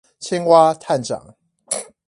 [0.19, 1.37] 青蛙探長